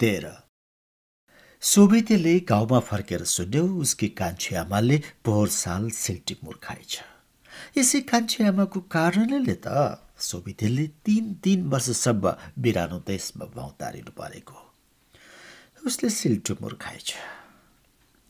[0.00, 0.28] तेह्र।
[1.62, 6.92] सोभितेले गाउँमा फर्केर सुन्यो उसकी कान्छी आमाले पोहोर साल सिल्टी मुर्खाएछ
[7.76, 9.68] यसै कान्छी आमाको कारणले त
[10.20, 14.56] सोभितेले तिन तिन वर्षसम्म बिरानो देशमा भौतारिनु परेको।
[15.86, 17.14] उसले सिल्टो मुर्खाएछ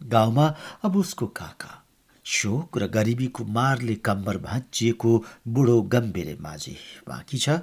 [0.00, 0.46] गाउँमा
[0.84, 1.72] अब उसको काका
[2.26, 5.12] शोक र गरिबीको मारले कम्बर भाँचिएको
[5.48, 6.76] बुढो गम्भीरे माझी
[7.08, 7.62] बाँकी छ।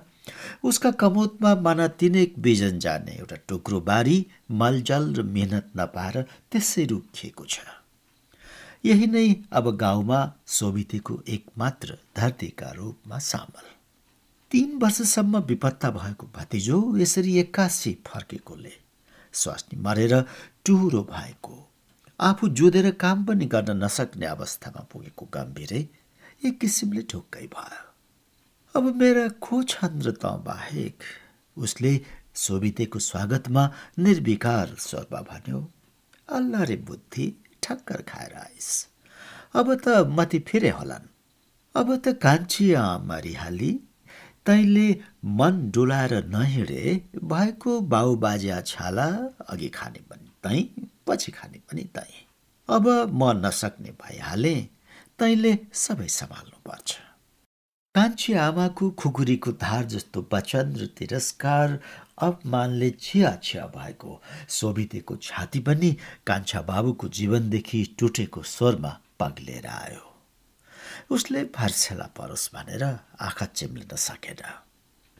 [0.64, 4.18] उसका कमोतमा माना तिनेक बिजन जाने एउटा टुक्रो बारी
[4.52, 6.21] मलजल र मेहनत नपाएर
[6.52, 7.60] त्यसै रुखिएको छ।
[8.86, 13.66] यही नै अब गाउँमा सोभितेको एकमात्र धरतीका रूपमा सामल।
[14.52, 18.74] तीन वर्षसम्म विपत्ता भएको भतिजो यसरी एक्कासी फर्केकोले।
[19.33, 20.14] स्वास्नी मरेर
[20.66, 21.55] टुहुरो भएको।
[22.19, 25.83] आफू जोधेर काम पनि गर्न नसक्ने अवस्थामा पुगेको गम्भीरै
[26.46, 27.86] एक किसिमले ढुक्कै भयो।
[28.76, 29.26] अब मेरा
[30.06, 30.98] र त बाहेक?
[31.58, 31.94] उसले
[32.36, 33.64] सोभितेको स्वागतमा
[34.00, 35.59] निर्विकार स्वरमा भन्यो
[36.30, 37.25] अल्लाह रे बुद्धि
[37.64, 38.69] ठक्कर खाएर आइस।
[39.59, 41.08] अब त मती फिरे होलान्।
[41.75, 42.67] अब त कान्छी
[43.09, 43.72] मरिहाली
[44.45, 44.88] तैँले
[45.39, 46.84] मन डुलाएर नहिँडे
[47.31, 49.08] भएको बाउ बाज्या छाला
[49.50, 50.63] अघि खाने पनि तैँ
[51.08, 52.13] पछि खाने पनि तैँ।
[52.69, 54.59] अब म नसक्ने भइहालेँ।
[55.19, 57.06] तैँले सबै सम्हाल्नु पर्छ
[57.98, 61.80] कान्छी आमाको खुकुरीको धार जस्तो वचन र तिरस्कार
[62.22, 70.06] अपमानले छिया छिया भएको। सोभितेको छाती पनि कान्छा बाबुको जीवनदेखि टुटेको स्वरमा पग्लेर आयो।
[71.09, 74.45] उसले फर्सेला परोस् भनेर आँखा चिम्लिन सकेन।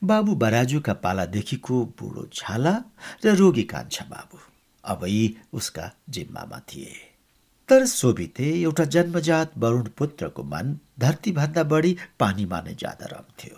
[0.04, 2.84] बाबु बराजुका पालादेखिको बुढो छाला
[3.26, 4.38] र रोगी कान्छा बाबु।
[4.84, 7.17] अब यी उसका जिम्मामा थिए।
[7.70, 10.68] तर सोभिते एउटा जन्मजात वरुण पुत्रको मन
[11.00, 13.58] धरतीभन्दा बढी पानीमा नै ज्यादा रम्थ्यो।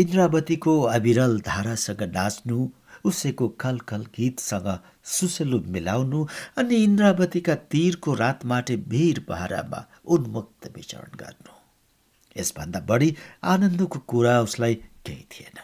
[0.00, 2.68] इन्द्रावतीको अविरल धारासँग नाच्नु
[3.04, 3.76] उसैको कल
[4.16, 4.68] गीतसँग
[5.16, 6.24] सुसेलु मिलाउनु
[6.58, 11.52] अनि इन्द्रावतीका तीरको रातमाटे भिर पहरामा उन्मुक्त विचरण गर्नु।
[12.36, 13.14] यसभन्दा बढी
[13.52, 14.74] आनन्दको कुरा उसलाई
[15.06, 15.60] केही थिएन।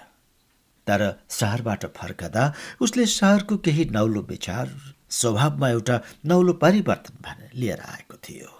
[0.86, 4.66] तर सहरबाट फर्कदा उसले सहरको केही नौलो विचार
[5.10, 8.50] स्वभावमा एउटा नौलो परिवर्तन भनेर लिएर आएको थियो।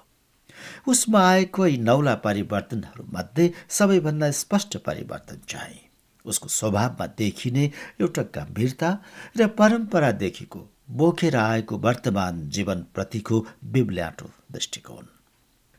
[0.88, 5.80] उसमा आएको यी नौला परिवर्तनहरूमध्ये सबैभन्दा स्पष्ट परिवर्तन चाहिँ
[6.24, 7.64] उसको स्वभावमा देखिने
[8.00, 8.90] एउटा गम्भीरता
[9.36, 15.04] र परम्परादेखिको बोकेर आएको वर्तमान जीवनप्रतिको बिब्ल्याटो दृष्टिकोण।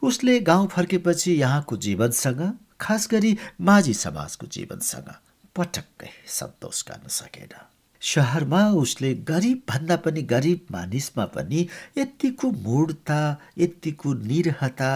[0.02, 2.42] उसले गाउँ फर्केपछि यहाँको जीवनसँग
[2.82, 5.10] खास गरी माझी समाजको जीवनसँग
[5.56, 7.54] पटक्कै सन्तोष गर्न सकेन।
[8.02, 11.68] सहरमा उसले गरिब भन्दा पनि गरिब मानिसमा पनि
[11.98, 13.20] यतिको मूढता
[13.58, 14.92] यतिको निरहता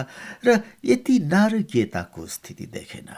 [0.46, 3.08] र यति नारकीयताको स्थिति देखेन।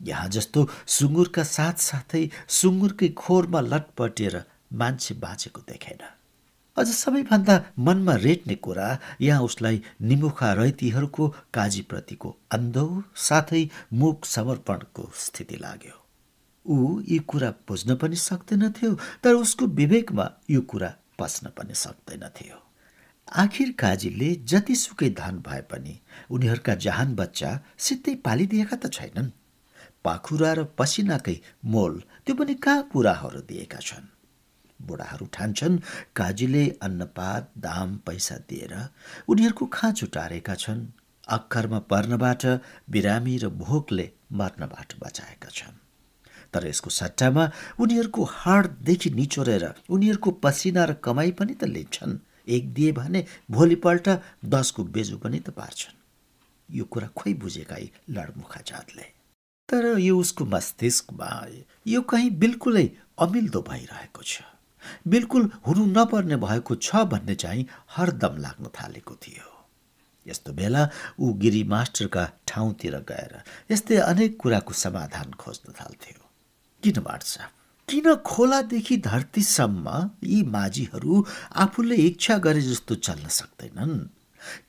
[0.00, 6.04] यहाँ जस्तो सुँगुरका साथसाथै सुँगुरकै खोरमा लटपटेर मान्छे बाँचेको देखेन।
[6.76, 8.88] अझ सबैभन्दा मनमा रेट्ने कुरा
[9.20, 16.02] यहाँ उसलाई निमुखा रैतीहरूको काजीप्रतिको अन्धो साथै मुख समर्पणको स्थिति लाग्यो।
[16.68, 22.56] ऊ यी कुरा बुझ्न पनि सक्दैनथ्यो तर उसको विवेकमा यो कुरा पस्न पनि सक्दैनथ्यो
[23.28, 25.94] आखिर काजीले जतिसुकै धन भए पनि
[26.30, 29.30] उनीहरूका जहान बच्चा सित्तै पालिदिएका त छैनन्।
[30.04, 31.34] पाखुरा र पसिनाकै
[31.64, 31.94] मोल
[32.26, 34.06] त्यो पनि कहाँ पुराहरू दिएका छन्?
[34.80, 35.78] बुढाहरू ठान्छन्
[36.16, 38.74] काजीले अन्नपात दाम पैसा दिएर
[39.28, 40.86] उनीहरूको खाँचो टारेका छन्
[41.28, 42.46] अक्खरमा पर्नबाट
[42.90, 45.85] बिरामी र भोकले मर्नबाट बचाएका छन्।
[46.56, 47.44] तर यसको सट्टामा
[47.78, 52.18] उनीहरूको हाडदेखि निचोरेर उनीहरूको पसिना र कमाई पनि त लिन्छन्।
[52.48, 54.08] एक दिए भने भोलिपल्ट
[54.44, 55.94] दसको बेजु पनि त पार्छन्।
[56.68, 57.76] यो कुरा खोइ बुझेका
[58.10, 59.06] लडमुखा जातले।
[59.68, 61.30] तर यो उसको मस्तिष्कमा
[61.86, 62.86] यो कहीँ बिल्कुलै
[63.18, 64.42] अमिल्दो भइरहेको छ।
[65.06, 69.46] बिल्कुल हुनु नपर्ने भएको छ भन्ने चाहिँ हरदम लाग्न थालेको थियो।
[70.26, 70.82] यस्तो बेला
[71.18, 76.25] ऊ गिरी मास्टरका ठाउँतिर गएर यस्तै अनेक कुराको समाधान खोज्न थाल्थ्यो।
[76.86, 77.38] किन बाँड्छ?
[77.88, 84.06] किन खोलादेखि धरतीसम्म यी माझीहरू आफूले इच्छा गरे जस्तो चल्न सक्दैनन्?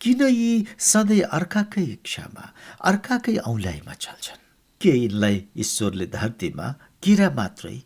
[0.01, 4.37] किन यी सधैँ अर्काकै इच्छामा अर्काकै औल्याइमा चल्छन्?
[4.81, 7.81] के यिनलाई ईश्वरले धरतीमा किरा मात्रै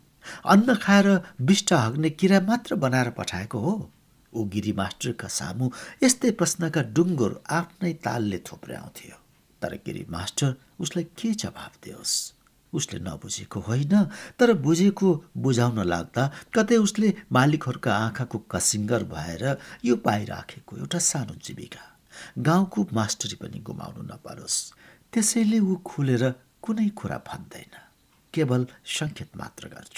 [0.46, 3.92] अन्न खाएर बिष्ट हग्ने किरा मात्र बनाएर पठाएको हो?
[4.34, 5.70] ऊ गिरी मास्टरका सामु
[6.02, 9.16] यस्तै प्रश्नका डुङ्गुर आफ्नै तालले थोप्र्याउँथ्यो।
[9.62, 12.31] तर गिरी मास्टर उसलाई के जवाब दियोस्?
[12.72, 13.94] उसले नबुझेको होइन
[14.38, 16.22] तर बुझेको बुझाउन लाग्दा
[16.54, 21.84] कतै उसले मालिकहरूका आँखाको कसिङ्गर भएर यो पाइराखेको एउटा सानो जीविका
[22.38, 24.72] गाउँको मास्टरी पनि गुमाउनु नपरोस्।
[25.12, 26.24] त्यसैले ऊ खुलेर
[26.62, 27.74] कुनै कुरा भन्दैन
[28.34, 29.96] केवल सङ्केत मात्र गर्छ।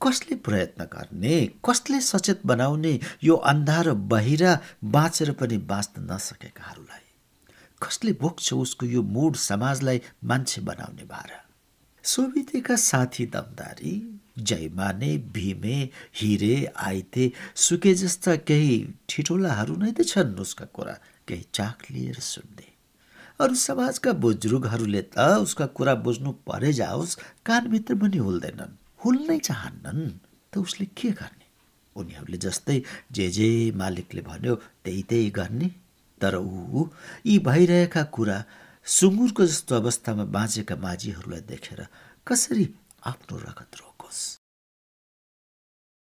[0.00, 4.52] कसले प्रयत्न गर्ने कसले सचेत बनाउने यो अन्धार बहिरा
[4.84, 7.04] बाँचेर पनि बाँच्न नसकेकाहरूलाई?
[7.82, 11.41] कसले बोक्छ उसको यो मुड समाजलाई मान्छे बनाउने भार?
[12.04, 13.92] सोभितेका साथी दमदारी
[14.38, 15.76] जयमाने भीमे
[16.20, 17.30] हिरे आइते
[17.64, 18.76] सुके जस्ता केही
[19.08, 20.94] ठिठोलाहरू नै त छन् उसका कुरा
[21.28, 22.66] केही चाख लिएर सुन्ने।
[23.40, 30.02] अरू समाजका बुजुर्गहरूले त उसका कुरा बुझ्नु परे जाओस् कानभित्र पनि हुल्दैनन्। हुल्नै चाहन्नन्
[30.52, 31.46] त उसले के गर्ने?
[31.96, 32.78] उनीहरूले जस्तै
[33.12, 34.54] जे जे मालिकले भन्यो
[34.84, 35.68] त्यही त्यही गर्ने।
[36.20, 36.88] तर ऊ
[37.26, 38.38] यी भइरहेका कुरा
[38.86, 41.86] सुँगुरको जस्तो अवस्थामा बाँचेका माझीहरूलाई देखेर
[42.26, 42.68] कसरी
[43.06, 44.22] आफ्नो रगत रोकोस्